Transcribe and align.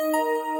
Música 0.00 0.51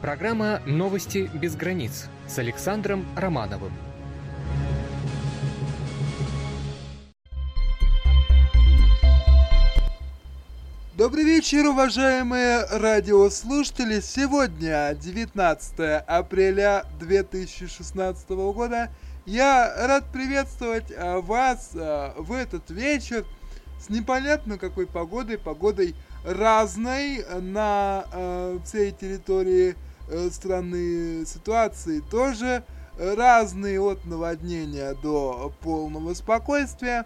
Программа 0.00 0.62
«Новости 0.64 1.28
без 1.34 1.56
границ» 1.56 2.06
с 2.28 2.38
Александром 2.38 3.04
Романовым. 3.16 3.72
Добрый 10.96 11.24
вечер, 11.24 11.66
уважаемые 11.66 12.64
радиослушатели! 12.70 13.98
Сегодня, 13.98 14.94
19 14.94 15.80
апреля 16.06 16.84
2016 17.00 18.30
года, 18.30 18.90
я 19.26 19.74
рад 19.76 20.04
приветствовать 20.12 20.92
а, 20.96 21.20
вас 21.20 21.72
а, 21.74 22.14
в 22.16 22.32
этот 22.32 22.70
вечер 22.70 23.26
с 23.80 23.88
непонятно 23.88 24.58
какой 24.58 24.86
погодой, 24.86 25.38
погодой 25.38 25.96
разной 26.24 27.24
на 27.40 28.04
э, 28.12 28.58
всей 28.64 28.90
территории 28.90 29.76
Э, 30.10 30.30
страны 30.30 31.26
ситуации 31.26 32.00
тоже 32.00 32.64
разные 32.98 33.80
от 33.80 34.04
наводнения 34.06 34.94
до 35.02 35.52
полного 35.60 36.14
спокойствия. 36.14 37.04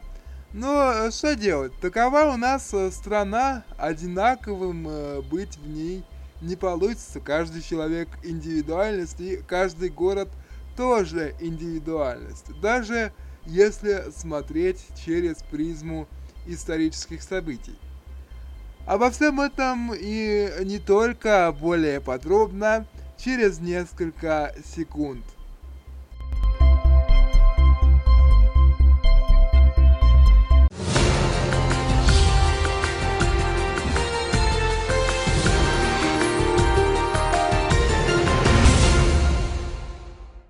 Но 0.53 0.93
э, 0.93 1.11
что 1.11 1.35
делать? 1.35 1.73
Такова 1.81 2.33
у 2.33 2.37
нас 2.37 2.73
э, 2.73 2.93
страна, 2.93 3.65
одинаковым 3.77 4.85
быть 5.29 5.57
в 5.57 5.69
ней 5.69 6.05
не 6.41 6.55
получится. 6.55 7.19
Каждый 7.19 7.63
человек 7.63 8.09
индивидуальность 8.23 9.21
и 9.21 9.39
каждый 9.49 9.89
город 9.89 10.29
тоже 10.77 11.35
индивидуальность. 11.41 12.47
Даже 12.61 13.13
если 13.47 14.13
смотреть 14.17 14.81
через 15.05 15.43
призму 15.51 16.07
исторических 16.47 17.23
событий. 17.23 17.77
Обо 18.85 19.11
всем 19.11 19.41
этом 19.41 19.95
и 19.95 20.51
не 20.65 20.81
только 20.81 21.55
более 21.59 22.01
подробно 22.01 22.85
через 23.17 23.61
несколько 23.61 24.53
секунд. 24.65 25.25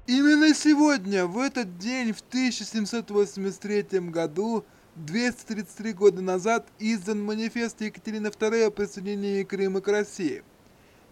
Именно 0.06 0.54
сегодня, 0.54 1.26
в 1.26 1.38
этот 1.38 1.76
день, 1.76 2.14
в 2.14 2.22
1783 2.22 4.00
году, 4.08 4.64
233 4.96 5.94
года 5.94 6.20
назад 6.20 6.66
издан 6.78 7.24
манифест 7.24 7.80
Екатерины 7.80 8.26
II 8.26 8.66
о 8.66 8.70
присоединении 8.70 9.42
Крыма 9.42 9.80
к 9.80 9.88
России. 9.88 10.42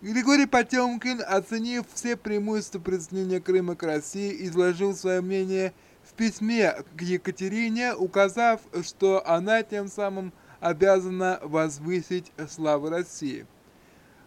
Григорий 0.02 0.46
Потемкин, 0.46 1.22
оценив 1.26 1.84
все 1.94 2.16
преимущества 2.16 2.78
присоединения 2.78 3.40
Крыма 3.40 3.76
к 3.76 3.82
России, 3.82 4.46
изложил 4.46 4.94
свое 4.94 5.22
мнение 5.22 5.72
в 6.02 6.12
письме 6.12 6.74
к 6.94 7.00
Екатерине, 7.00 7.94
указав, 7.94 8.60
что 8.82 9.26
она 9.26 9.62
тем 9.62 9.88
самым 9.88 10.34
обязана 10.60 11.40
возвысить 11.42 12.32
славу 12.50 12.90
России. 12.90 13.46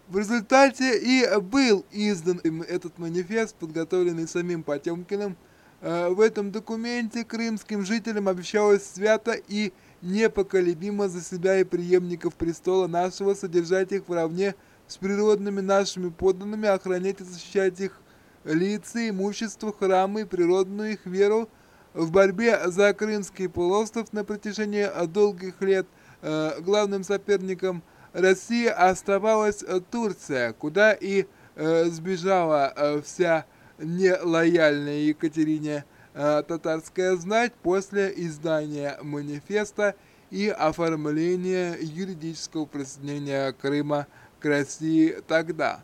В 0.08 0.18
результате 0.18 0.98
и 0.98 1.28
был 1.40 1.86
издан 1.92 2.40
этот 2.68 2.98
манифест, 2.98 3.56
подготовленный 3.56 4.28
самим 4.28 4.64
Потемкиным, 4.64 5.38
в 5.84 6.22
этом 6.22 6.50
документе 6.50 7.26
крымским 7.26 7.86
жителям 7.86 8.30
обещалось 8.30 8.86
свято 8.86 9.34
и 9.34 9.74
непоколебимо 10.02 11.10
за 11.10 11.22
себя 11.22 11.60
и 11.60 11.66
преемников 11.66 12.36
престола 12.36 12.88
нашего 12.88 13.34
содержать 13.34 13.92
их 13.92 14.08
в 14.08 14.14
равне 14.14 14.56
с 14.88 14.96
природными 14.96 15.60
нашими 15.60 16.10
подданными, 16.10 16.70
охранять 16.70 17.20
и 17.20 17.26
защищать 17.26 17.82
их 17.82 18.00
лица, 18.46 19.10
имущество, 19.10 19.74
храмы 19.74 20.22
и 20.22 20.26
природную 20.26 20.94
их 20.94 21.06
веру 21.06 21.50
в 21.94 22.12
борьбе 22.12 22.60
за 22.68 22.94
Крымский 22.94 23.50
полуостров 23.50 24.14
на 24.14 24.24
протяжении 24.24 24.88
долгих 25.08 25.62
лет. 25.62 25.86
Э, 26.22 26.62
главным 26.62 27.04
соперником 27.04 27.84
России 28.14 28.68
оставалась 28.68 29.64
Турция, 29.92 30.54
куда 30.54 30.94
и 30.94 31.26
э, 31.56 31.86
сбежала 31.86 33.02
вся 33.06 33.46
нелояльная 33.78 35.00
Екатерине 35.00 35.86
э, 36.14 36.44
татарская 36.48 37.16
знать 37.16 37.54
после 37.62 38.14
издания 38.16 38.98
манифеста 39.02 39.96
и 40.32 40.48
оформления 40.48 41.78
юридического 41.80 42.66
присоединения 42.66 43.52
Крыма 43.52 44.08
к 44.40 44.46
России 44.46 45.18
тогда. 45.28 45.82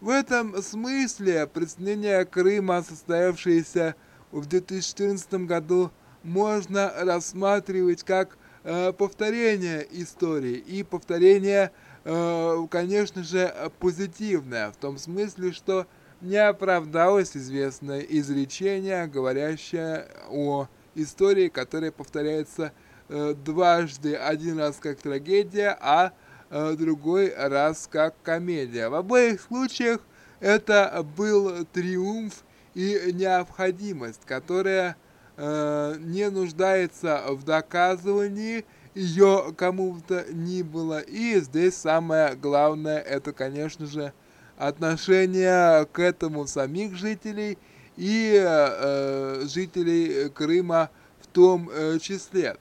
В 0.00 0.08
этом 0.10 0.62
смысле 0.62 1.46
присоединение 1.46 2.24
Крыма, 2.24 2.82
состоявшееся 2.82 3.94
в 4.30 4.46
2014 4.46 5.46
году, 5.46 5.90
можно 6.22 6.92
рассматривать 6.98 8.02
как 8.02 8.36
э, 8.64 8.92
повторение 8.92 9.86
истории 9.90 10.56
и 10.56 10.82
повторение, 10.82 11.70
э, 12.04 12.66
конечно 12.70 13.22
же, 13.22 13.54
позитивное, 13.78 14.70
в 14.70 14.76
том 14.76 14.98
смысле, 14.98 15.52
что 15.52 15.86
не 16.20 16.36
оправдалось 16.36 17.36
известное 17.36 18.00
изречение, 18.00 19.06
говорящее 19.06 20.08
о 20.30 20.68
истории, 20.94 21.48
которая 21.48 21.92
повторяется 21.92 22.72
э, 23.08 23.34
дважды, 23.34 24.14
один 24.14 24.58
раз 24.58 24.76
как 24.80 24.98
трагедия, 24.98 25.76
а 25.80 26.12
э, 26.50 26.74
другой 26.78 27.34
раз 27.34 27.88
как 27.90 28.14
комедия. 28.22 28.88
В 28.88 28.94
обоих 28.94 29.42
случаях 29.42 30.00
это 30.40 31.06
был 31.16 31.64
триумф 31.66 32.44
и 32.74 33.10
необходимость, 33.12 34.22
которая 34.24 34.96
э, 35.36 35.96
не 35.98 36.30
нуждается 36.30 37.22
в 37.28 37.44
доказывании 37.44 38.64
ее 38.94 39.54
кому-то 39.56 40.24
ни 40.32 40.62
было. 40.62 41.00
И 41.00 41.38
здесь 41.40 41.74
самое 41.76 42.34
главное, 42.34 42.98
это, 42.98 43.32
конечно 43.32 43.86
же, 43.86 44.14
отношение 44.56 45.86
к 45.86 45.98
этому 45.98 46.46
самих 46.46 46.94
жителей 46.94 47.58
и 47.96 48.34
э, 48.38 49.44
жителей 49.46 50.28
Крыма 50.30 50.90
в 51.20 51.26
том 51.26 51.70
э, 51.70 51.98
числе. 51.98 52.56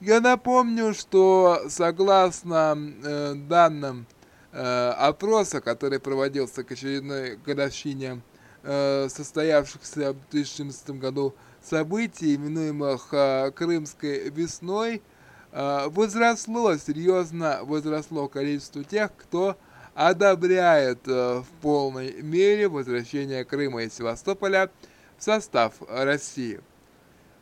Я 0.00 0.20
напомню, 0.20 0.92
что 0.92 1.62
согласно 1.68 2.76
э, 2.76 3.34
данным 3.34 4.06
э, 4.52 4.90
опроса, 4.98 5.60
который 5.60 6.00
проводился 6.00 6.64
к 6.64 6.72
очередной 6.72 7.36
годовщине 7.36 8.20
э, 8.62 9.08
состоявшихся 9.08 10.12
в 10.12 10.30
2014 10.30 10.90
году 10.90 11.34
событий, 11.62 12.34
именуемых 12.34 13.08
э, 13.12 13.50
Крымской 13.52 14.28
весной, 14.30 15.02
э, 15.52 15.88
возросло, 15.88 16.76
серьезно 16.76 17.60
возросло 17.62 18.28
количество 18.28 18.84
тех, 18.84 19.10
кто 19.16 19.56
одобряет 19.94 21.06
э, 21.06 21.40
в 21.40 21.46
полной 21.62 22.20
мере 22.22 22.68
возвращение 22.68 23.44
Крыма 23.44 23.84
и 23.84 23.90
Севастополя 23.90 24.70
в 25.16 25.22
состав 25.22 25.74
России. 25.88 26.60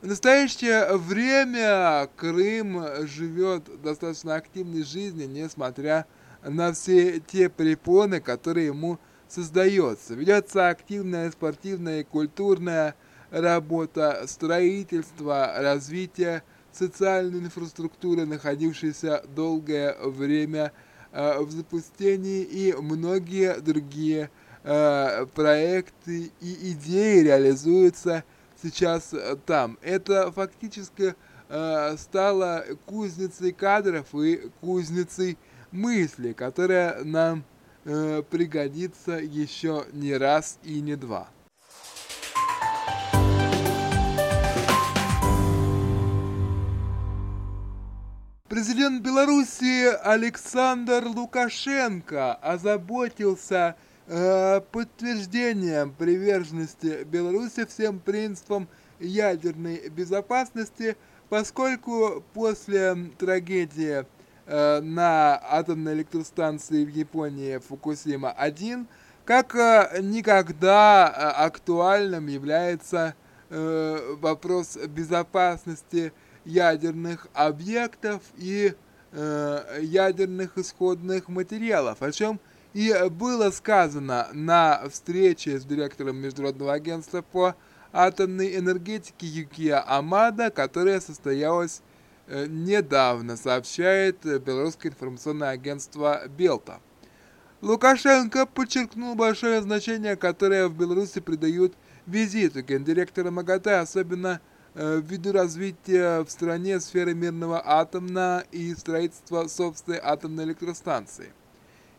В 0.03 0.07
настоящее 0.07 0.97
время 0.97 2.09
Крым 2.17 3.07
живет 3.07 3.83
достаточно 3.83 4.35
активной 4.35 4.83
жизнью, 4.83 5.29
несмотря 5.31 6.07
на 6.43 6.73
все 6.73 7.21
те 7.21 7.49
препоны, 7.49 8.21
которые 8.21 8.67
ему 8.67 8.99
создается. 9.29 10.15
Ведется 10.15 10.69
активная 10.69 11.31
спортивная 11.31 12.01
и 12.01 12.05
культурная 12.05 12.97
работа, 13.31 14.25
строительство, 14.27 15.55
развитие 15.57 16.43
социальной 16.73 17.39
инфраструктуры, 17.39 18.27
находившейся 18.27 19.25
долгое 19.35 19.97
время 20.03 20.73
в 20.73 20.75
в 21.13 21.51
запустении 21.51 22.43
и 22.43 22.73
многие 22.73 23.61
другие 23.61 24.31
э, 24.65 25.27
проекты 25.35 26.31
и 26.41 26.73
идеи 26.73 27.21
реализуются 27.21 28.25
сейчас 28.63 29.15
там. 29.47 29.79
Это 29.83 30.33
фактически 30.33 31.15
э, 31.49 31.97
стало 31.99 32.65
кузницей 32.87 33.53
кадров 33.53 34.15
и 34.15 34.51
кузницей 34.61 35.37
мысли, 35.71 36.33
которая 36.33 37.03
нам 37.05 37.45
э, 37.85 38.23
пригодится 38.31 39.13
еще 39.13 39.85
не 39.93 40.17
раз 40.17 40.59
и 40.63 40.81
не 40.81 40.97
два. 40.97 41.29
Президент 48.53 49.01
Беларуси 49.01 49.87
Александр 50.05 51.07
Лукашенко 51.07 52.35
озаботился 52.35 53.77
э, 54.07 54.61
подтверждением 54.71 55.95
приверженности 55.95 57.03
Беларуси 57.05 57.65
всем 57.65 57.99
принципам 57.99 58.69
ядерной 59.01 59.89
безопасности, 59.89 60.99
поскольку 61.31 62.23
после 62.35 62.95
трагедии 63.19 64.05
э, 64.45 64.81
на 64.83 65.41
атомной 65.43 65.95
электростанции 65.95 66.85
в 66.85 66.91
Японии 66.91 67.57
Фукусима-1 67.57 68.87
как 69.25 69.55
э, 69.55 69.99
никогда 70.03 71.11
э, 71.11 71.43
актуальным 71.47 72.27
является 72.27 73.15
э, 73.49 74.15
вопрос 74.21 74.77
безопасности 74.77 76.13
ядерных 76.45 77.27
объектов 77.35 78.23
и 78.37 78.75
э, 79.13 79.79
ядерных 79.83 80.59
исходных 80.59 81.29
материалов, 81.29 82.03
о 82.03 82.13
чем 82.13 82.41
и 82.75 82.95
было 83.11 83.51
сказано 83.51 84.29
на 84.33 84.83
встрече 84.89 85.61
с 85.61 85.65
директором 85.65 86.17
Международного 86.17 86.73
агентства 86.73 87.23
по 87.23 87.55
атомной 87.93 88.57
энергетике 88.57 89.27
Юкия 89.27 89.85
Амада, 89.87 90.51
которая 90.51 91.01
состоялась 91.01 91.83
э, 92.27 92.47
недавно, 92.49 93.37
сообщает 93.37 94.19
белорусское 94.23 94.91
информационное 94.91 95.51
агентство 95.51 96.27
Белта. 96.29 96.81
Лукашенко 97.61 98.47
подчеркнул 98.47 99.15
большое 99.15 99.63
значение, 99.63 100.17
которое 100.17 100.67
в 100.67 100.77
Беларуси 100.77 101.21
придают 101.21 101.75
визиту 102.07 102.63
гендиректора 102.63 103.31
МАГАТЭ, 103.31 103.81
особенно 103.81 104.41
ввиду 104.75 105.33
развития 105.33 106.23
в 106.25 106.31
стране 106.31 106.81
сферы 106.81 107.15
мирного 107.15 107.63
атомного 107.65 108.41
и 108.53 108.75
строительства 108.75 109.47
собственной 109.49 110.01
атомной 110.03 110.45
электростанции. 110.45 111.33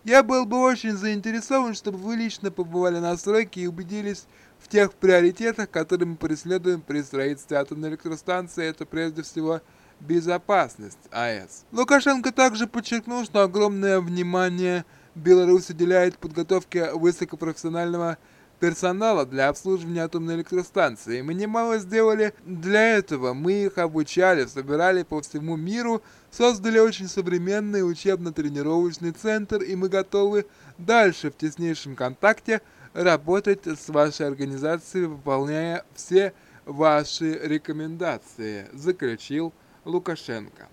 Я 0.03 0.21
был 0.21 0.45
бы 0.45 0.59
очень 0.59 0.97
заинтересован, 0.97 1.75
чтобы 1.75 1.97
вы 1.97 2.15
лично 2.15 2.51
побывали 2.51 2.99
на 2.99 3.15
стройке 3.15 3.61
и 3.61 3.67
убедились 3.67 4.25
в 4.59 4.67
тех 4.67 4.93
приоритетах, 4.93 5.69
которые 5.69 6.09
мы 6.09 6.15
преследуем 6.17 6.81
при 6.81 7.01
строительстве 7.01 7.57
атомной 7.57 7.89
электростанции. 7.89 8.65
Это 8.65 8.85
прежде 8.85 9.21
всего 9.21 9.61
безопасность 10.01 10.99
АЭС. 11.11 11.63
Лукашенко 11.71 12.33
также 12.33 12.67
подчеркнул, 12.67 13.23
что 13.23 13.43
огромное 13.43 14.01
внимание 14.01 14.83
Беларусь 15.15 15.69
уделяет 15.69 16.17
подготовке 16.17 16.91
высокопрофессионального 16.93 18.17
персонала 18.59 19.25
для 19.25 19.49
обслуживания 19.49 20.03
атомной 20.03 20.35
электростанции. 20.35 21.21
Мы 21.21 21.33
немало 21.33 21.77
сделали 21.79 22.33
для 22.45 22.97
этого. 22.97 23.33
Мы 23.33 23.65
их 23.65 23.77
обучали, 23.77 24.45
собирали 24.45 25.03
по 25.03 25.21
всему 25.21 25.55
миру, 25.55 26.01
создали 26.31 26.79
очень 26.79 27.07
современный 27.07 27.89
учебно-тренировочный 27.89 29.11
центр, 29.11 29.61
и 29.61 29.75
мы 29.75 29.89
готовы 29.89 30.45
дальше 30.77 31.31
в 31.31 31.37
теснейшем 31.37 31.95
контакте 31.95 32.61
работать 32.93 33.65
с 33.65 33.89
вашей 33.89 34.27
организацией, 34.27 35.05
выполняя 35.05 35.83
все 35.95 36.33
ваши 36.65 37.39
рекомендации, 37.43 38.67
заключил 38.73 39.53
Лукашенко. 39.85 40.69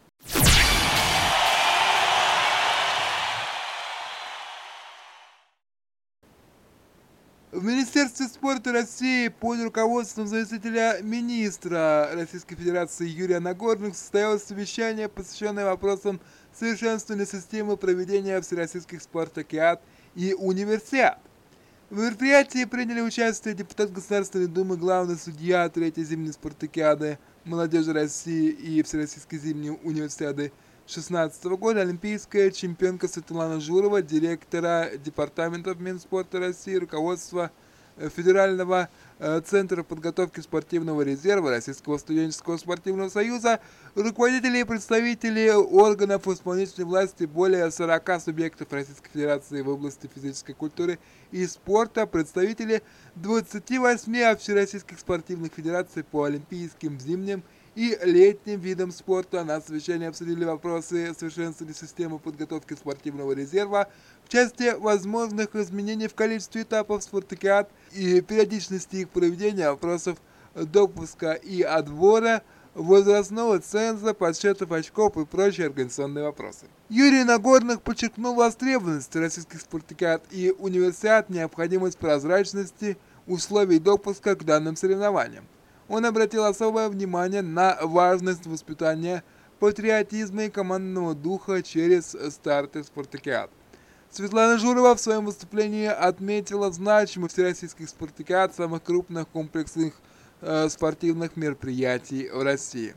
В 7.52 7.64
Министерстве 7.64 8.28
спорта 8.28 8.70
России 8.70 9.26
под 9.26 9.60
руководством 9.60 10.28
заместителя 10.28 11.00
министра 11.02 12.08
Российской 12.12 12.54
Федерации 12.54 13.08
Юрия 13.08 13.40
Нагорных 13.40 13.96
состоялось 13.96 14.44
совещание, 14.44 15.08
посвященное 15.08 15.64
вопросам 15.64 16.20
совершенствования 16.56 17.26
системы 17.26 17.76
проведения 17.76 18.40
всероссийских 18.40 19.02
спартакиад 19.02 19.82
и 20.14 20.32
универсиад. 20.32 21.18
В 21.90 21.98
мероприятии 21.98 22.66
приняли 22.66 23.00
участие 23.00 23.54
депутат 23.54 23.90
Государственной 23.90 24.46
Думы, 24.46 24.76
главный 24.76 25.16
судья 25.16 25.68
Третьей 25.70 26.04
зимней 26.04 26.32
спартакиады 26.32 27.18
молодежи 27.44 27.92
России 27.92 28.48
и 28.50 28.80
Всероссийской 28.84 29.40
зимней 29.40 29.70
универсиады 29.82 30.52
2016 30.90 31.44
года 31.56 31.82
олимпийская 31.82 32.50
чемпионка 32.50 33.06
Светлана 33.06 33.60
Журова, 33.60 34.02
директора 34.02 34.90
Департамента 34.96 35.72
Минспорта 35.76 36.40
России, 36.40 36.74
руководство 36.74 37.52
э, 37.96 38.08
Федерального 38.08 38.88
э, 39.20 39.40
Центра 39.42 39.84
подготовки 39.84 40.40
спортивного 40.40 41.02
резерва 41.02 41.50
Российского 41.50 41.96
студенческого 41.96 42.56
спортивного 42.56 43.08
союза, 43.08 43.60
руководители 43.94 44.58
и 44.58 44.64
представители 44.64 45.50
органов 45.50 46.26
исполнительной 46.26 46.88
власти. 46.88 47.22
Более 47.22 47.70
40 47.70 48.20
субъектов 48.20 48.72
Российской 48.72 49.10
Федерации 49.10 49.62
в 49.62 49.68
области 49.68 50.10
физической 50.12 50.54
культуры 50.54 50.98
и 51.30 51.46
спорта, 51.46 52.04
представители 52.04 52.82
28 53.14 54.22
общероссийских 54.22 54.98
спортивных 54.98 55.52
федераций 55.54 56.02
по 56.02 56.24
олимпийским, 56.24 56.98
зимним 56.98 57.40
и 57.40 57.59
и 57.80 57.98
летним 58.04 58.60
видом 58.60 58.92
спорта. 58.92 59.42
На 59.42 59.58
совещании 59.62 60.06
обсудили 60.06 60.44
вопросы 60.44 61.14
совершенствования 61.18 61.74
системы 61.74 62.18
подготовки 62.18 62.74
спортивного 62.74 63.32
резерва 63.32 63.88
в 64.26 64.28
части 64.28 64.74
возможных 64.76 65.56
изменений 65.56 66.06
в 66.06 66.14
количестве 66.14 66.62
этапов 66.62 67.02
спартакиад 67.02 67.70
и 67.92 68.20
периодичности 68.20 68.96
их 68.96 69.08
проведения, 69.08 69.70
вопросов 69.70 70.18
допуска 70.54 71.32
и 71.32 71.62
отбора, 71.62 72.42
возрастного 72.74 73.60
ценза, 73.60 74.12
подсчетов 74.12 74.72
очков 74.72 75.16
и 75.16 75.24
прочие 75.24 75.68
организационные 75.68 76.24
вопросы. 76.24 76.66
Юрий 76.90 77.24
Нагорных 77.24 77.80
подчеркнул 77.80 78.34
востребованность 78.34 79.16
российских 79.16 79.62
спартакиад 79.62 80.22
и 80.30 80.54
универсиад, 80.58 81.30
необходимость 81.30 81.96
прозрачности 81.96 82.98
условий 83.26 83.78
допуска 83.78 84.34
к 84.34 84.44
данным 84.44 84.76
соревнованиям 84.76 85.46
он 85.90 86.06
обратил 86.06 86.44
особое 86.44 86.88
внимание 86.88 87.42
на 87.42 87.76
важность 87.82 88.46
воспитания 88.46 89.24
патриотизма 89.58 90.44
и 90.44 90.48
командного 90.48 91.16
духа 91.16 91.64
через 91.64 92.16
старты 92.30 92.84
спартакиад. 92.84 93.50
Светлана 94.08 94.56
Журова 94.56 94.94
в 94.94 95.00
своем 95.00 95.26
выступлении 95.26 95.86
отметила 95.86 96.70
значимость 96.70 97.38
российских 97.40 97.88
спартакиад, 97.88 98.54
самых 98.54 98.84
крупных 98.84 99.26
комплексных 99.28 99.94
э, 100.40 100.68
спортивных 100.68 101.36
мероприятий 101.36 102.28
в 102.28 102.40
России. 102.44 102.94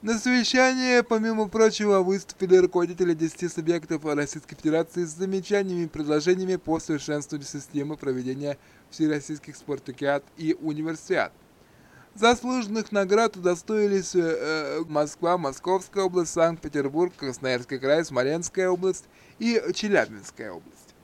На 0.00 0.18
совещании, 0.18 1.02
помимо 1.02 1.46
прочего, 1.48 2.00
выступили 2.00 2.56
руководители 2.56 3.12
10 3.12 3.52
субъектов 3.52 4.04
Российской 4.06 4.56
Федерации 4.56 5.04
с 5.04 5.10
замечаниями 5.10 5.84
и 5.84 5.88
предложениями 5.88 6.56
по 6.56 6.80
совершенствованию 6.80 7.46
системы 7.46 7.98
проведения 7.98 8.56
всероссийских 8.90 9.56
спартакиад 9.56 10.24
и 10.38 10.56
универсиад. 10.58 11.32
Заслуженных 12.14 12.92
наград 12.92 13.36
удостоились 13.36 14.14
э, 14.14 14.82
Москва, 14.86 15.38
Московская 15.38 16.04
область, 16.04 16.32
Санкт-Петербург, 16.32 17.12
Красноярский 17.16 17.78
край, 17.78 18.04
Смоленская 18.04 18.68
область 18.68 19.06
и 19.38 19.60
Челябинская 19.74 20.52
область. 20.52 20.94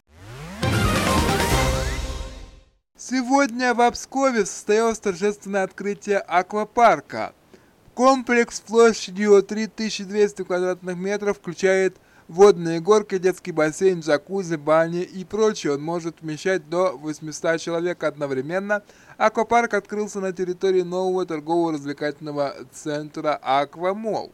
Сегодня 2.96 3.74
в 3.74 3.80
Обскове 3.80 4.44
состоялось 4.44 4.98
торжественное 4.98 5.62
открытие 5.62 6.18
аквапарка. 6.18 7.32
Комплекс 7.94 8.60
площадью 8.60 9.42
3200 9.42 10.44
квадратных 10.44 10.96
метров 10.96 11.38
включает 11.38 11.96
водные 12.28 12.80
горки, 12.80 13.18
детский 13.18 13.52
бассейн, 13.52 14.00
джакузи, 14.00 14.56
бани 14.56 15.02
и 15.02 15.24
прочее. 15.24 15.74
Он 15.74 15.82
может 15.82 16.20
вмещать 16.20 16.68
до 16.68 16.92
800 16.92 17.60
человек 17.60 18.04
одновременно. 18.04 18.82
Аквапарк 19.16 19.74
открылся 19.74 20.20
на 20.20 20.32
территории 20.32 20.82
нового 20.82 21.26
торгово-развлекательного 21.26 22.54
центра 22.72 23.38
«Аквамол». 23.42 24.32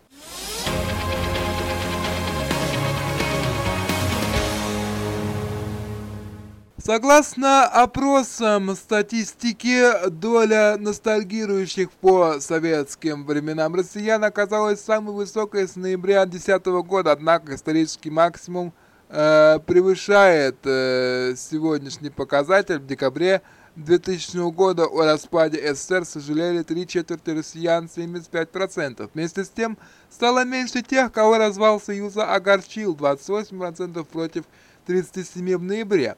Согласно 6.86 7.64
опросам 7.64 8.76
статистики, 8.76 10.10
доля 10.10 10.76
ностальгирующих 10.78 11.90
по 11.90 12.40
советским 12.40 13.24
временам 13.24 13.74
россиян 13.74 14.22
оказалась 14.22 14.82
самой 14.82 15.14
высокой 15.14 15.66
с 15.66 15.76
ноября 15.76 16.26
2010 16.26 16.66
года, 16.86 17.12
однако 17.12 17.54
исторический 17.54 18.10
максимум 18.10 18.74
э, 19.08 19.60
превышает 19.64 20.58
э, 20.64 21.32
сегодняшний 21.38 22.10
показатель 22.10 22.80
в 22.80 22.86
декабре 22.86 23.40
2000 23.76 24.50
года 24.50 24.84
о 24.84 25.06
распаде 25.06 25.74
СССР 25.74 26.04
сожалели 26.04 26.62
три 26.64 26.86
четверти 26.86 27.30
россиян, 27.30 27.86
75%. 27.86 29.08
Вместе 29.14 29.44
с 29.44 29.48
тем, 29.48 29.78
стало 30.10 30.44
меньше 30.44 30.82
тех, 30.82 31.10
кого 31.12 31.38
развал 31.38 31.80
Союза 31.80 32.30
огорчил, 32.30 32.94
28% 32.94 34.04
против 34.04 34.44
37 34.84 35.56
в 35.56 35.62
ноябре. 35.62 36.16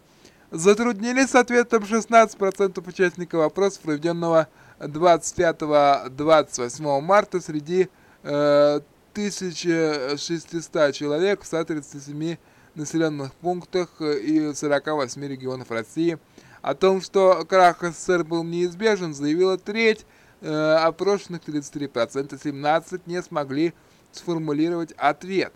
Затруднились 0.51 1.31
с 1.31 1.35
ответом 1.35 1.83
16% 1.83 2.89
участников 2.89 3.41
опроса, 3.41 3.81
проведенного 3.83 4.47
25-28 4.79 7.01
марта 7.01 7.41
среди 7.41 7.89
э, 8.23 8.81
1600 9.13 10.95
человек 10.95 11.43
в 11.43 11.47
137 11.47 12.37
населенных 12.77 13.35
пунктах 13.35 14.01
и 14.01 14.53
48 14.55 15.27
регионов 15.27 15.73
России. 15.73 16.17
О 16.63 16.75
том, 16.75 17.01
что 17.01 17.45
крах 17.49 17.83
СССР 17.83 18.23
был 18.23 18.45
неизбежен, 18.45 19.15
заявила 19.15 19.59
треть 19.59 20.07
э, 20.43 20.75
опрошенных 20.75 21.43
33%, 21.43 22.41
17 22.41 23.07
не 23.09 23.21
смогли 23.21 23.75
сформулировать 24.13 24.93
ответ. 24.97 25.53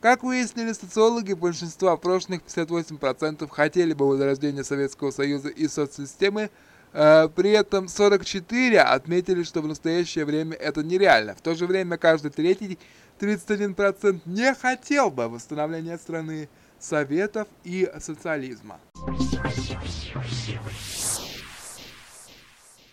Как 0.00 0.22
выяснили 0.22 0.72
социологи, 0.72 1.34
большинство 1.34 1.90
опрошенных 1.90 2.40
58% 2.42 3.46
хотели 3.50 3.92
бы 3.92 4.08
возрождения 4.08 4.64
Советского 4.64 5.10
Союза 5.10 5.50
и 5.50 5.68
соцсистемы, 5.68 6.48
э, 6.94 7.28
при 7.28 7.50
этом 7.50 7.86
44 7.86 8.80
отметили, 8.80 9.42
что 9.42 9.60
в 9.60 9.66
настоящее 9.66 10.24
время 10.24 10.56
это 10.56 10.82
нереально. 10.82 11.34
В 11.34 11.42
то 11.42 11.54
же 11.54 11.66
время 11.66 11.98
каждый 11.98 12.30
третий, 12.30 12.78
31% 13.18 14.22
не 14.24 14.54
хотел 14.54 15.10
бы 15.10 15.28
восстановления 15.28 15.98
страны, 15.98 16.48
советов 16.78 17.46
и 17.62 17.86
социализма. 17.98 18.80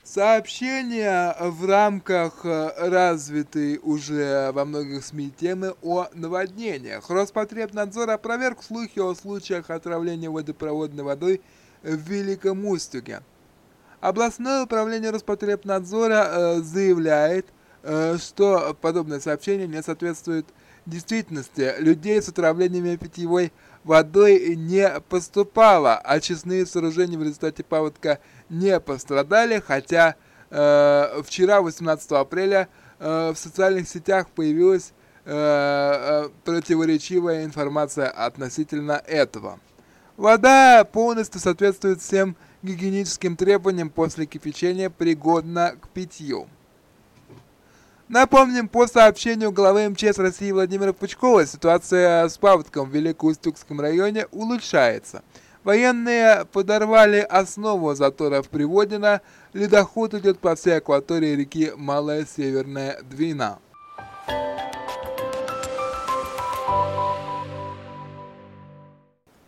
Сообщение 0.10 1.36
в 1.38 1.66
рамках 1.66 2.46
развитой 2.46 3.78
уже 3.84 4.54
во 4.54 4.64
многих 4.64 5.04
СМИ 5.04 5.34
темы 5.38 5.76
о 5.82 6.08
наводнениях. 6.14 7.10
Роспотребнадзор 7.10 8.12
опроверг 8.12 8.64
слухи 8.64 9.00
о 9.00 9.14
случаях 9.16 9.70
отравления 9.70 10.30
водопроводной 10.30 11.04
водой 11.04 11.42
в 11.84 11.98
Великом 12.10 12.66
Устюге. 12.66 13.22
Областное 14.00 14.64
управление 14.64 15.12
Роспотребнадзора 15.12 16.28
э, 16.30 16.62
заявляет, 16.62 17.48
э, 17.84 18.18
что 18.18 18.78
подобное 18.80 19.20
сообщение 19.20 19.68
не 19.68 19.84
соответствует 19.84 20.46
действительности. 20.86 21.74
Людей 21.80 22.22
с 22.22 22.30
отравлениями 22.30 22.96
питьевой 22.96 23.44
водой 23.44 23.67
не 24.56 24.90
поступало, 25.10 25.98
а 25.98 26.20
честные 26.20 26.66
сооружения 26.66 27.18
в 27.18 27.24
результате 27.24 27.64
паводка 27.64 28.20
не 28.50 28.80
пострадали, 28.80 29.64
хотя 29.66 30.16
э, 30.50 31.22
вчера, 31.24 31.62
18 31.62 32.12
апреля, 32.12 32.68
э, 33.00 33.32
в 33.34 33.38
социальных 33.38 33.88
сетях 33.88 34.30
появилась 34.30 34.94
э, 35.26 35.32
э, 35.34 36.30
противоречивая 36.44 37.46
информация 37.46 38.10
относительно 38.10 39.02
этого. 39.06 39.60
Вода 40.18 40.84
полностью 40.84 41.40
соответствует 41.40 42.02
всем 42.02 42.36
гигиеническим 42.64 43.36
требованиям 43.36 43.90
после 43.90 44.26
кипячения, 44.26 44.90
пригодна 44.90 45.76
к 45.80 45.90
питью. 45.90 46.48
Напомним, 48.10 48.70
по 48.70 48.88
сообщению 48.88 49.52
главы 49.52 49.90
МЧС 49.90 50.18
России 50.18 50.54
Владимира 50.54 50.94
Пучкова, 50.94 51.46
ситуация 51.46 52.30
с 52.30 52.38
паводком 52.38 52.90
в 52.90 52.96
Великоустюгском 52.96 53.82
районе 53.82 54.28
улучшается. 54.32 55.24
Военные 55.66 56.46
подорвали 56.46 57.20
основу 57.20 57.94
затора 57.96 58.42
в 58.42 58.48
Приводино, 58.48 59.20
ледоход 59.52 60.14
идет 60.14 60.40
по 60.40 60.56
всей 60.56 60.78
акватории 60.78 61.36
реки 61.36 61.74
Малая 61.76 62.26
Северная 62.26 63.02
Двина. 63.02 63.60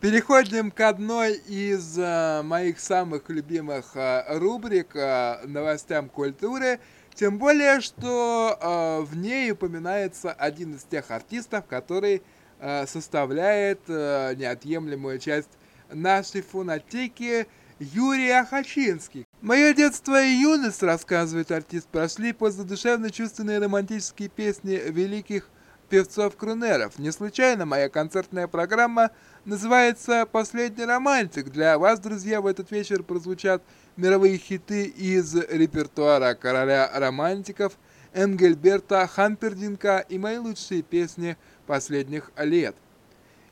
Переходим 0.02 0.72
к 0.72 0.82
одной 0.82 1.36
из 1.48 1.98
э, 1.98 2.42
моих 2.44 2.80
самых 2.80 3.30
любимых 3.30 3.96
э, 3.96 4.24
рубрик 4.38 4.96
э, 4.96 5.46
новостям 5.46 6.10
культуры– 6.10 6.82
тем 7.20 7.38
более, 7.38 7.82
что 7.82 8.58
э, 8.62 9.02
в 9.02 9.18
ней 9.18 9.52
упоминается 9.52 10.32
один 10.32 10.76
из 10.76 10.84
тех 10.84 11.12
артистов, 11.12 11.66
который 11.68 12.22
э, 12.62 12.88
составляет 12.88 13.82
э, 13.90 14.36
неотъемлемую 14.36 15.20
часть 15.20 15.50
нашей 15.92 16.42
фонотеки 16.42 17.46
Юрий 17.80 18.30
Ахачинский. 18.30 19.28
Мое 19.42 19.74
детство 19.74 20.24
и 20.24 20.30
юность, 20.30 20.82
рассказывает 20.82 21.52
артист, 21.52 21.90
прошли 21.90 22.32
под 22.32 22.54
задушевно 22.54 23.10
чувственные 23.10 23.60
романтические 23.60 24.30
песни 24.30 24.82
великих 24.86 25.50
певцов-крунеров. 25.90 27.00
Не 27.00 27.12
случайно 27.12 27.66
моя 27.66 27.90
концертная 27.90 28.48
программа 28.48 29.12
называется 29.46 30.26
«Последний 30.26 30.86
романтик». 30.86 31.50
Для 31.50 31.78
вас, 31.78 32.00
друзья, 32.00 32.40
в 32.40 32.46
этот 32.46 32.72
вечер 32.72 33.04
прозвучат 33.04 33.62
мировые 33.98 34.38
хиты 34.38 34.86
из 34.86 35.36
репертуара 35.36 36.36
короля 36.36 36.90
романтиков 36.94 37.74
Энгельберта 38.14 39.06
Хампердинка 39.08 40.06
и 40.08 40.18
мои 40.18 40.38
лучшие 40.38 40.82
песни 40.82 41.38
последних 41.68 42.32
лет. 42.38 42.76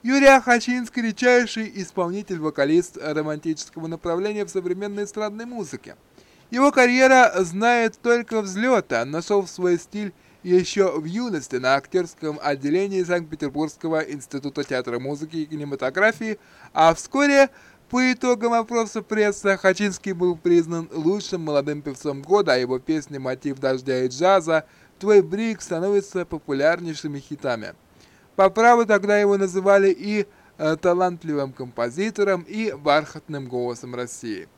Юрий 0.03 0.27
Ахачинский– 0.27 1.01
редчайший 1.03 1.71
исполнитель-вокалист 1.75 2.97
романтического 2.97 3.87
направления 3.87 4.45
в 4.45 4.49
современной 4.49 5.03
эстрадной 5.03 5.45
музыке. 5.45 5.95
Его 6.49 6.71
карьера 6.71 7.33
знает 7.39 7.99
только 8.01 8.41
взлета, 8.41 9.03
нашел 9.03 9.45
свой 9.47 9.77
стиль 9.77 10.13
еще 10.43 10.99
в 10.99 11.05
юности 11.05 11.55
на 11.57 11.75
актерском 11.75 12.39
отделении 12.41 13.03
Санкт-Петербургского 13.03 14.01
института 14.01 14.63
театра 14.63 14.99
музыки 14.99 15.37
и 15.37 15.45
кинематографии, 15.45 16.39
а 16.73 16.93
вскоре 16.93 17.49
по 17.89 18.11
итогам 18.11 18.53
опроса 18.53 19.01
прессы 19.01 19.55
Хачинский 19.57 20.11
был 20.11 20.35
признан 20.35 20.89
лучшим 20.91 21.41
молодым 21.41 21.81
певцом 21.81 22.21
года, 22.21 22.53
а 22.53 22.57
его 22.57 22.79
песни 22.79 23.17
«Мотив 23.17 23.59
дождя 23.59 24.03
и 24.03 24.09
джаза» 24.09 24.65
«Твой 24.99 25.21
брик» 25.21 25.61
становятся 25.61 26.25
популярнейшими 26.25 27.19
хитами. 27.19 27.75
По 28.35 28.49
праву 28.49 28.85
тогда 28.85 29.17
его 29.17 29.37
называли 29.37 29.89
и 29.89 30.27
э, 30.57 30.75
талантливым 30.75 31.53
композитором, 31.53 32.41
и 32.41 32.73
бархатным 32.73 33.47
голосом 33.47 33.95
России. 33.95 34.49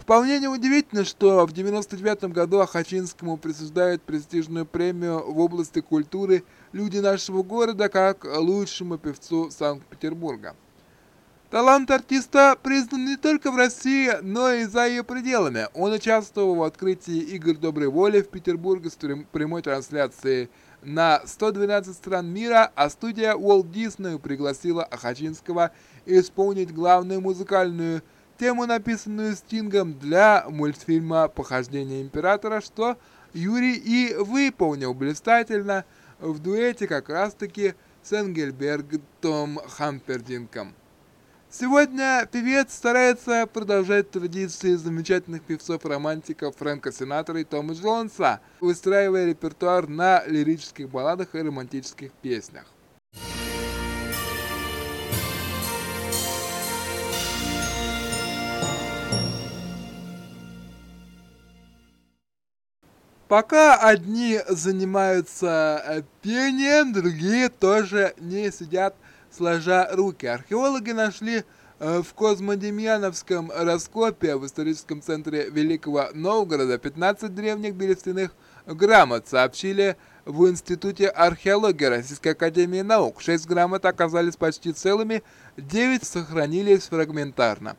Вполне 0.00 0.38
неудивительно, 0.38 1.04
что 1.04 1.46
в 1.46 1.50
1999 1.50 2.32
году 2.32 2.60
Ахачинскому 2.60 3.36
присуждают 3.36 4.02
престижную 4.02 4.64
премию 4.64 5.30
в 5.30 5.38
области 5.38 5.80
культуры 5.80 6.44
«Люди 6.72 6.98
нашего 6.98 7.42
города» 7.42 7.88
как 7.88 8.24
лучшему 8.24 8.96
певцу 8.96 9.50
Санкт-Петербурга. 9.50 10.56
Талант 11.50 11.90
артиста 11.90 12.58
признан 12.62 13.06
не 13.06 13.16
только 13.16 13.50
в 13.50 13.56
России, 13.56 14.10
но 14.22 14.52
и 14.52 14.64
за 14.64 14.86
ее 14.86 15.02
пределами. 15.02 15.68
Он 15.74 15.92
участвовал 15.92 16.56
в 16.56 16.62
открытии 16.62 17.20
игр 17.20 17.56
доброй 17.56 17.88
воли 17.88 18.20
в 18.20 18.28
Петербурге 18.28 18.90
с 18.90 18.96
прямой 19.32 19.62
трансляцией 19.62 20.50
на 20.82 21.22
112 21.24 21.94
стран 21.94 22.26
мира, 22.26 22.70
а 22.74 22.90
студия 22.90 23.34
Walt 23.34 23.70
Disney 23.70 24.18
пригласила 24.18 24.84
Ахачинского 24.84 25.70
исполнить 26.04 26.72
главную 26.72 27.22
музыкальную 27.22 28.02
тему, 28.38 28.66
написанную 28.66 29.36
Стингом 29.36 29.98
для 29.98 30.44
мультфильма 30.48 31.28
«Похождение 31.28 32.00
императора», 32.00 32.60
что 32.60 32.96
Юрий 33.34 33.74
и 33.74 34.14
выполнил 34.14 34.94
блистательно 34.94 35.84
в 36.18 36.38
дуэте 36.38 36.86
как 36.86 37.08
раз-таки 37.08 37.74
с 38.02 38.12
Энгельбергом 38.12 39.58
Хампердинком. 39.68 40.74
Сегодня 41.50 42.28
певец 42.30 42.74
старается 42.74 43.46
продолжать 43.46 44.10
традиции 44.10 44.74
замечательных 44.74 45.42
певцов-романтиков 45.42 46.54
Фрэнка 46.56 46.92
Синатора 46.92 47.40
и 47.40 47.44
Тома 47.44 47.72
Джонса, 47.74 48.40
выстраивая 48.60 49.26
репертуар 49.26 49.88
на 49.88 50.22
лирических 50.26 50.90
балладах 50.90 51.34
и 51.34 51.38
романтических 51.40 52.12
песнях. 52.12 52.66
Пока 63.28 63.76
одни 63.76 64.40
занимаются 64.48 65.82
э, 65.84 66.02
пением, 66.22 66.94
другие 66.94 67.50
тоже 67.50 68.14
не 68.16 68.50
сидят 68.50 68.96
сложа 69.30 69.86
руки. 69.92 70.24
Археологи 70.24 70.92
нашли 70.92 71.44
э, 71.78 72.02
в 72.02 72.14
Козмодемьяновском 72.14 73.52
раскопе 73.54 74.36
в 74.36 74.46
историческом 74.46 75.02
центре 75.02 75.50
Великого 75.50 76.06
Новгорода 76.14 76.78
15 76.78 77.34
древних 77.34 77.74
берестяных 77.74 78.34
грамот, 78.64 79.28
сообщили 79.28 79.98
в 80.24 80.48
Институте 80.48 81.08
археологии 81.08 81.84
Российской 81.84 82.28
Академии 82.28 82.80
Наук. 82.80 83.20
Шесть 83.20 83.46
грамот 83.46 83.84
оказались 83.84 84.36
почти 84.36 84.72
целыми, 84.72 85.22
девять 85.58 86.04
сохранились 86.04 86.84
фрагментарно. 86.84 87.76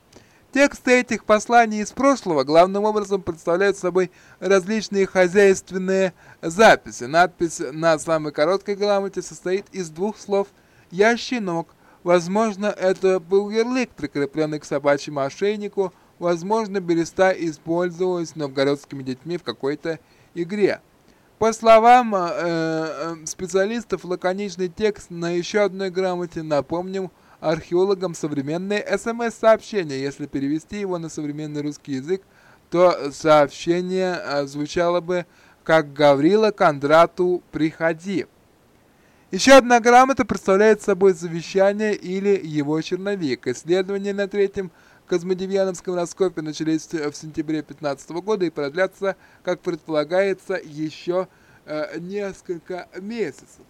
Тексты 0.52 1.00
этих 1.00 1.26
посланий 1.26 1.82
из 1.82 1.92
прошлого 1.92 2.44
главным 2.44 2.84
образом 2.84 3.22
представляют 3.22 3.78
собой 3.78 4.12
различные 4.40 5.06
хозяйственные 5.06 6.14
записи. 6.42 7.04
Надпись 7.04 7.62
на 7.72 8.00
самой 8.00 8.32
короткой 8.32 8.76
грамоте 8.76 9.22
состоит 9.22 9.66
из 9.72 9.90
двух 9.90 10.18
слов– 10.18 10.48
«Я 10.92 11.18
щенок», 11.18 11.76
Возможно, 12.04 12.68
это 12.68 13.20
был 13.20 13.50
ярлык, 13.50 13.90
прикрепленный 13.90 14.60
к 14.60 14.66
собачьему 14.66 15.20
ошейнику, 15.20 15.94
возможно, 16.18 16.80
береста 16.80 17.32
использовалась 17.32 18.36
новгородскими 18.36 19.04
детьми 19.04 19.38
в 19.38 19.44
какой-то 19.44 20.00
игре. 20.34 20.80
По 21.40 21.52
словам 21.52 22.16
э, 22.16 22.20
э, 22.22 23.16
специалистов, 23.26 24.06
лаконичный 24.06 24.70
текст 24.70 25.10
на 25.10 25.32
еще 25.32 25.62
одной 25.62 25.90
грамоте 25.90 26.42
напомнил 26.42 27.12
археологам 27.40 28.14
современное 28.14 28.86
СМС-сообщение. 28.98 30.02
Если 30.02 30.26
перевести 30.26 30.80
его 30.80 30.98
на 30.98 31.10
современный 31.10 31.62
русский 31.62 31.94
язык, 31.94 32.22
то 32.70 33.12
сообщение 33.12 34.20
э, 34.22 34.46
звучало 34.46 35.02
бы 35.02 35.26
как 35.64 35.94
«Гаврила 35.94 36.52
Кондрату, 36.52 37.44
приходи». 37.52 38.26
Еще 39.32 39.54
одна 39.54 39.80
грамота 39.80 40.26
представляет 40.26 40.82
собой 40.82 41.14
завещание 41.14 41.94
или 41.94 42.40
его 42.44 42.82
черновик. 42.82 43.48
Исследования 43.48 44.14
на 44.14 44.28
третьем 44.28 44.72
Космодемьяновском 45.08 45.96
раскопе 45.96 46.42
начались 46.42 46.88
в 46.88 47.14
сентябре 47.14 47.62
2015 47.62 48.10
года 48.12 48.46
и 48.46 48.50
продлятся, 48.50 49.16
как 49.44 49.60
предполагается, 49.60 50.60
еще 50.64 51.28
э, 51.66 52.00
несколько 52.00 52.88
месяцев. 53.00 53.66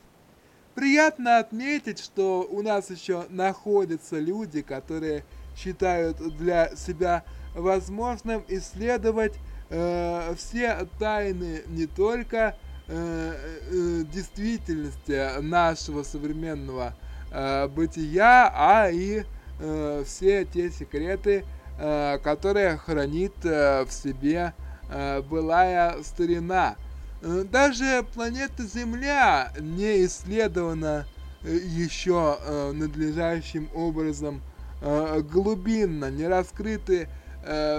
Приятно 0.75 1.39
отметить, 1.39 1.99
что 1.99 2.47
у 2.49 2.61
нас 2.61 2.89
еще 2.89 3.25
находятся 3.29 4.19
люди, 4.19 4.61
которые 4.61 5.25
считают 5.57 6.17
для 6.37 6.75
себя 6.75 7.23
возможным 7.55 8.45
исследовать 8.47 9.33
э, 9.69 10.33
все 10.37 10.87
тайны 10.99 11.63
не 11.67 11.85
только 11.85 12.55
э, 12.87 13.33
э, 13.71 14.03
действительности 14.11 15.41
нашего 15.41 16.03
современного 16.03 16.93
э, 17.31 17.67
бытия, 17.67 18.51
а 18.53 18.89
и 18.89 19.23
э, 19.59 20.03
все 20.05 20.45
те 20.45 20.69
секреты, 20.69 21.43
э, 21.79 22.19
которые 22.19 22.77
хранит 22.77 23.33
э, 23.43 23.85
в 23.85 23.91
себе 23.91 24.53
э, 24.89 25.21
былая 25.21 26.01
старина. 26.03 26.75
Э, 27.21 27.43
даже 27.51 28.05
планета 28.13 28.63
Земля 28.65 29.51
не 29.59 30.05
исследована 30.05 31.05
э, 31.43 31.53
еще 31.53 32.37
э, 32.41 32.71
надлежащим 32.71 33.69
образом 33.73 34.41
глубинно, 34.81 36.09
не 36.09 36.25
раскрыты 36.25 37.09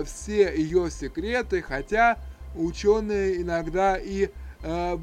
все 0.05 0.55
ее 0.55 0.91
секреты, 0.91 1.63
хотя 1.63 2.19
ученые 2.55 3.41
иногда 3.41 3.97
и 3.97 4.29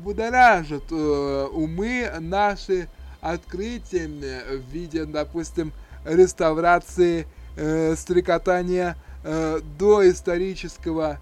будоражат 0.03 0.91
умы 0.91 2.07
наши 2.19 2.87
открытиями 3.19 4.57
в 4.59 4.71
виде, 4.71 5.05
допустим, 5.05 5.73
реставрации 6.05 7.25
стрекотания 7.95 8.95
доисторического 9.79 11.19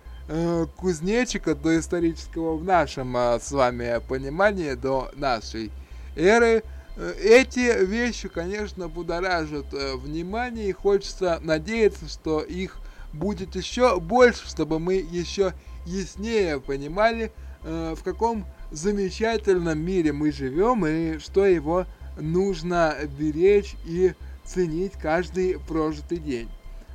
кузнечика, 0.75 1.55
доисторического 1.55 2.58
в 2.58 2.63
нашем 2.63 3.15
э, 3.15 3.39
с 3.39 3.51
вами 3.51 4.01
понимании, 4.08 4.74
до 4.74 5.12
нашей 5.15 5.72
эры. 6.15 6.63
Э, 6.98 7.13
эти 7.22 7.86
вещи, 7.86 8.27
конечно, 8.27 8.88
будоражат 8.88 9.74
э, 9.74 9.96
внимание, 9.96 10.70
и 10.70 10.74
хочется 10.74 11.39
надеяться, 11.44 12.10
что 12.10 12.41
их 12.41 12.77
будет 13.13 13.55
еще 13.55 14.00
больше, 14.00 14.48
чтобы 14.48 14.79
мы 14.79 14.96
еще 14.96 15.53
яснее 15.86 16.60
понимали, 16.60 17.32
э, 17.63 17.96
в 17.98 18.03
каком 18.03 18.46
замечательном 18.72 19.79
мире 19.79 20.12
мы 20.12 20.32
живем 20.32 20.86
и 20.86 21.20
что 21.20 21.46
его 21.46 21.86
нужно 22.20 22.96
беречь 23.17 23.75
и 23.86 24.13
ценить 24.44 24.94
каждый 24.94 25.60
прожитый 25.60 26.17
день. 26.17 26.50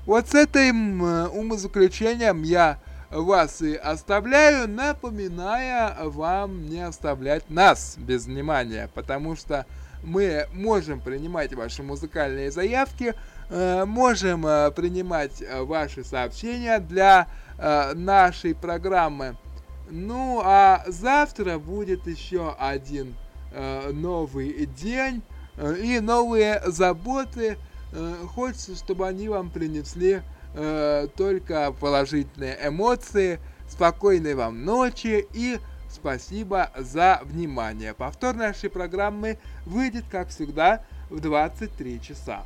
Вот 0.07 0.29
с 0.29 0.35
этим 0.35 1.05
э, 1.05 1.29
умозаключением 1.29 2.43
я 2.43 2.81
вас 3.11 3.63
и 3.63 3.75
оставляю, 3.75 4.69
напоминая 4.69 5.97
вам 6.05 6.69
не 6.69 6.81
оставлять 6.81 7.51
нас 7.51 7.97
без 7.99 8.27
внимания, 8.27 8.91
потому 8.95 9.37
что 9.37 9.67
мы 10.03 10.47
можем 10.53 11.01
принимать 11.01 11.55
ваши 11.55 11.83
музыкальные 11.83 12.51
заявки, 12.51 13.15
э, 13.51 13.85
можем 13.85 14.47
э, 14.47 14.71
принимать 14.71 15.43
ваши 15.63 16.05
сообщения 16.05 16.79
для 16.79 17.29
нашей 17.95 18.55
программы. 18.55 19.37
Ну, 19.91 20.41
а 20.43 20.83
завтра 20.87 21.59
будет 21.59 22.07
еще 22.07 22.57
один 22.59 23.15
новый 23.93 24.65
день. 24.65 25.23
Э, 25.61 25.77
и 25.77 26.01
новые 26.01 26.63
заботы. 26.67 27.59
Э, 27.93 28.15
хочется, 28.35 28.75
чтобы 28.77 29.07
они 29.07 29.29
вам 29.29 29.51
принесли 29.51 30.23
э, 30.55 31.09
только 31.17 31.73
положительные 31.73 32.59
эмоции. 32.63 33.41
Спокойной 33.69 34.35
вам 34.35 34.65
ночи 34.65 35.27
и 35.33 35.59
спасибо 35.89 36.71
за 36.77 37.21
внимание. 37.25 37.95
Повтор 37.95 38.35
нашей 38.35 38.69
программы 38.69 39.39
выйдет, 39.65 40.05
как 40.11 40.29
всегда, 40.29 40.85
в 41.09 41.21
23 41.21 42.03
часа. 42.03 42.45